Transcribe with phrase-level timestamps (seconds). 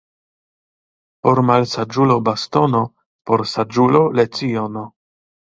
[1.27, 2.83] Por malsaĝulo bastono—
[3.31, 4.87] por saĝulo leciono.